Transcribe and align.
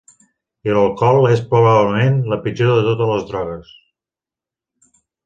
I 0.69 0.73
l'alcohol 0.77 1.27
és, 1.33 1.43
probablement, 1.51 2.17
la 2.31 2.39
pitjor 2.47 2.71
de 2.79 2.87
totes 2.87 3.13
les 3.13 3.29
drogues. 3.29 3.71